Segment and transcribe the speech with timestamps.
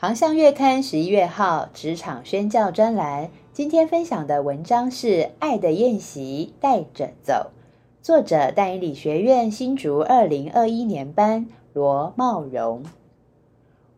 [0.00, 5.08] 航向月刊十一月号职场宣教专栏，今天分享的文章是
[5.40, 7.32] 《爱的宴席带着走》，
[8.00, 12.84] 作者淡以理学院新竹二零二一年班罗茂荣。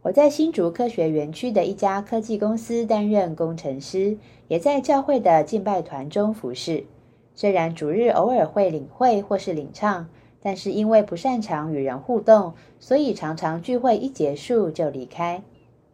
[0.00, 4.16] 我在新竹科学园区的一家科技公司担任工程师，
[4.48, 6.86] 也在教会的敬拜团中服侍。
[7.34, 10.08] 虽然主日偶尔会领会或是领唱，
[10.40, 15.42] 但是因为不擅长与人互动，所以常常聚会一结束就离开。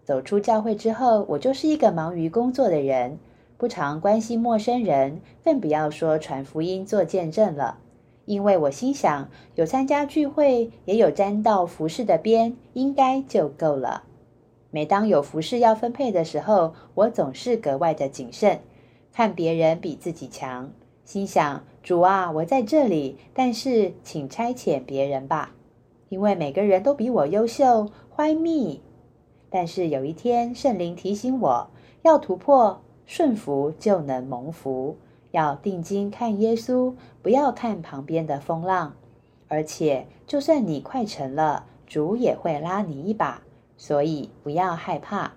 [0.06, 3.19] 走出教会之后，我就是一个忙于工作的人，
[3.59, 7.79] 不常关心陌生人，更不要说传福音、做见证了。
[8.24, 14.04] 因为我心想，有参加聚会，也有沾到服饰的边，应该就够了。
[14.71, 18.60] 每当有服饰要分配的时候，我总是格外的谨慎，
[19.13, 20.70] 看别人比自己强，
[21.04, 25.57] 心想：主啊，我在这里，但是请差遣别人吧，
[26.10, 27.88] 因为每个人都比我优秀。
[28.16, 28.79] Why me？
[29.59, 31.71] 但是有一天，圣灵提醒我
[32.02, 34.98] 要突破，顺服就能蒙福。
[35.30, 38.93] 要定睛看耶稣，不要看旁边的风浪。
[39.48, 43.40] 而且，就算你快成了，主也会拉你一把，
[43.79, 45.32] 所以不要害怕。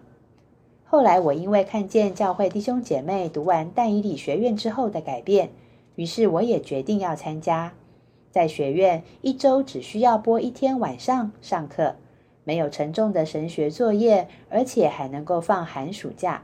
[0.84, 5.52] 后来，我因为看见教会弟兄姐妹读完但以理学院之后的改变，
[5.96, 7.72] 于是我也决定要参加。
[8.32, 11.96] 在学院，一周只需要播一天晚上上课。
[12.44, 16.44] 没有沉重的神学作业，而且还能够放寒暑假。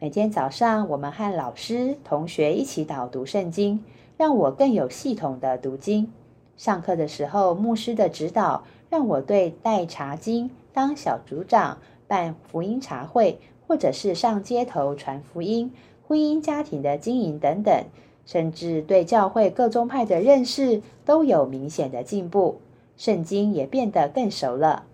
[0.00, 3.84] 每天早上，我们和老师、同学一起导读圣经，
[4.16, 6.12] 让我更有系统的读经。
[6.56, 15.72] 上课的时候，牧师的指导让我对带查经、当小组长、办福音茶会，或者是上街头传福音、
[16.06, 17.84] 婚姻家庭的经营等等，
[18.26, 22.60] 甚至对教会各宗派的认识都有明显的进步，
[22.96, 24.84] 圣经也变得更熟了。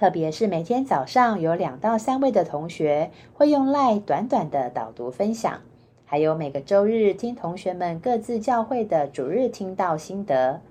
[0.00, 5.60] 特别是每天早上有两到三位的同学会用赖短短的导读分享，
[6.06, 10.62] 还有每个周日听同学们各自教会的主日听到心得，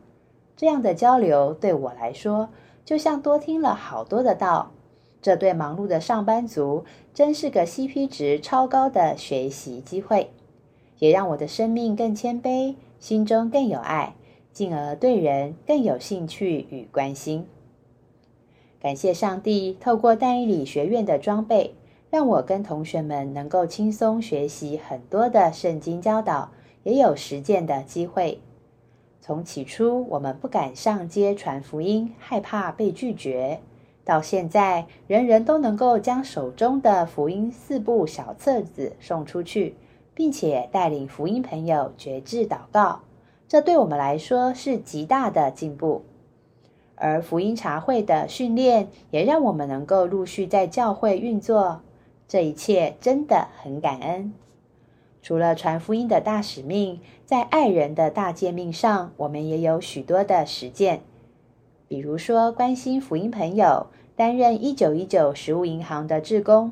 [0.57, 2.49] 这样的交流对我来说
[2.83, 4.71] 就像多听了好多的道。
[5.21, 10.31] 这对忙碌的上班族真是个 CP 值超高的学习机会，
[10.97, 14.15] 也让我的生命更谦卑，心中更有爱，
[14.51, 17.45] 进而对人更有兴趣与关心。
[18.81, 21.75] 感谢上帝，透过但以理学院的装备，
[22.09, 26.51] 让我跟同学们能够轻松学习很多的圣经教导，
[26.83, 28.39] 也有实践的机会。
[29.19, 33.59] 从起初我们不敢上街传福音，害怕被拒绝，
[34.05, 39.75] 到现在人人都能够将手中的福音四部小册子送出去，
[40.15, 43.01] 并且带领福音朋友觉志祷告，
[43.45, 46.03] 这对我们来说是极大的进步。
[46.99, 51.79] 而福音茶会的训练也让我们能够陆续在教会运作，
[52.27, 54.33] 这一切真的很感恩。
[55.21, 61.01] 除了传福音的大使命，在爱人的大诫命上，我们也有许多的实践，
[61.87, 66.71] 比如说关心福音朋友，担任一九一九食物银行的志工。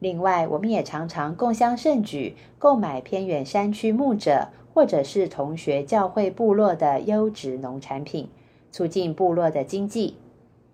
[0.00, 8.28] 另外，我们也常常共襄盛举，购买偏远山区牧者或者是同学教会部落的优质农产品。
[8.74, 10.16] 促进部落的经济，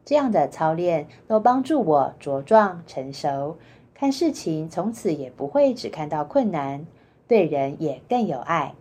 [0.07, 3.59] 这样的操练都帮助我茁壮成熟，
[3.93, 6.87] 看事情从此也不会只看到困难，
[7.29, 8.73] 对人也更有爱。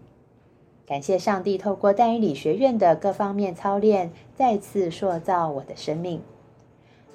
[0.88, 6.22] 感谢上帝透过淡以理学院的各方面操练，再次塑造我的生命。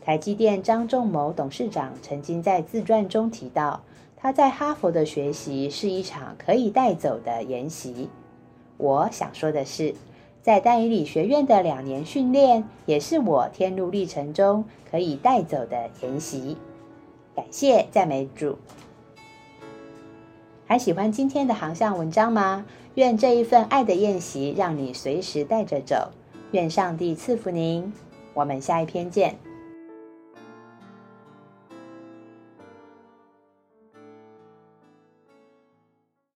[0.03, 3.81] 台积电张仲谋董事长曾经在自传中提到，
[4.15, 8.11] 他在哈佛的学习是一场可以带走的研习。
[8.77, 9.95] 我想说的是。
[10.45, 16.59] 在丹以理学院的两年训练，也是我天路历程中可以带走的研习。
[17.35, 18.59] 感谢赞美主。
[20.67, 22.67] 还喜欢今天的航向文章吗？
[22.97, 26.11] 愿这一份爱的宴席让你随时带着走。
[26.53, 27.91] 愿上帝赐福您。
[28.35, 29.39] 我们下一篇见。